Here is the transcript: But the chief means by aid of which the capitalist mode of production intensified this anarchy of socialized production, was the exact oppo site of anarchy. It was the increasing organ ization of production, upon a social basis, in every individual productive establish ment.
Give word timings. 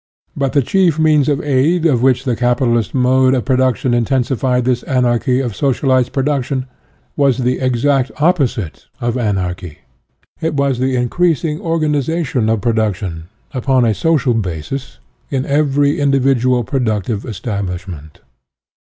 But 0.35 0.53
the 0.53 0.63
chief 0.63 0.97
means 0.97 1.27
by 1.29 1.43
aid 1.43 1.85
of 1.85 2.01
which 2.01 2.23
the 2.23 2.35
capitalist 2.35 2.95
mode 2.95 3.35
of 3.35 3.45
production 3.45 3.93
intensified 3.93 4.65
this 4.65 4.81
anarchy 4.81 5.39
of 5.39 5.55
socialized 5.55 6.11
production, 6.11 6.65
was 7.15 7.37
the 7.37 7.59
exact 7.59 8.11
oppo 8.15 8.49
site 8.49 8.87
of 8.99 9.15
anarchy. 9.15 9.77
It 10.41 10.55
was 10.55 10.79
the 10.79 10.95
increasing 10.95 11.59
organ 11.59 11.93
ization 11.93 12.51
of 12.51 12.61
production, 12.61 13.25
upon 13.53 13.85
a 13.85 13.93
social 13.93 14.33
basis, 14.33 14.97
in 15.29 15.45
every 15.45 15.99
individual 15.99 16.63
productive 16.63 17.23
establish 17.23 17.87
ment. 17.87 18.21